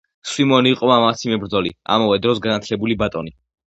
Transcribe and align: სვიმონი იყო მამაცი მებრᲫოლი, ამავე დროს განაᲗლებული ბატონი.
სვიმონი 0.29 0.69
იყო 0.75 0.87
მამაცი 0.93 1.29
მებრᲫოლი, 1.33 1.73
ამავე 1.97 2.19
დროს 2.25 2.43
განაᲗლებული 2.49 2.97
ბატონი. 3.03 3.37